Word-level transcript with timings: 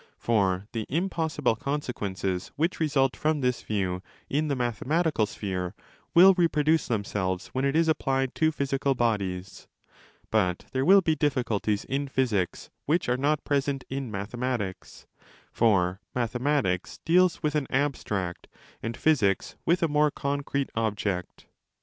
For 0.17 0.65
the 0.71 0.87
impossible 0.89 1.55
consequences 1.55 2.51
which 2.55 2.79
result 2.79 3.15
from 3.15 3.41
this 3.41 3.61
view 3.61 4.01
in 4.31 4.47
the 4.47 4.55
mathematical 4.55 5.27
sphere 5.27 5.75
will 6.15 6.33
reproduce 6.33 6.87
themselves 6.87 7.49
when 7.49 7.65
it 7.65 7.75
is 7.75 7.87
applied 7.87 8.33
to 8.33 8.51
physical 8.51 8.95
bodies, 8.95 9.67
15 10.21 10.27
but 10.31 10.65
there 10.71 10.83
will 10.85 11.01
be 11.01 11.13
difficulties 11.15 11.83
in 11.85 12.07
physics 12.07 12.71
which 12.87 13.07
are 13.09 13.15
not 13.15 13.43
present 13.43 13.83
in 13.91 14.09
mathematics; 14.09 15.05
for 15.51 16.01
mathematics 16.15 16.97
deals 17.05 17.43
with 17.43 17.53
an 17.53 17.67
abstract 17.69 18.47
and 18.81 18.97
physics 18.97 19.55
with 19.67 19.83
a 19.83 19.87
more 19.87 20.09
concrete 20.09 20.71
object. 20.73 21.45